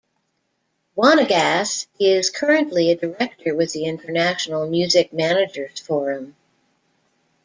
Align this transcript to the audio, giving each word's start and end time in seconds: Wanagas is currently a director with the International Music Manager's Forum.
Wanagas 0.97 1.85
is 1.99 2.31
currently 2.31 2.89
a 2.89 2.95
director 2.97 3.53
with 3.53 3.71
the 3.71 3.85
International 3.85 4.67
Music 4.67 5.13
Manager's 5.13 5.79
Forum. 5.79 6.35